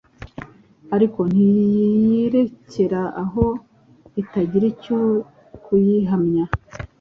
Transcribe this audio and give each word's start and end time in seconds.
Ariko 0.95 1.19
ntiyirekera 1.31 3.01
aho 3.23 3.45
itagira 4.21 4.65
icyo 4.73 4.99
kuyihamya, 5.63 6.43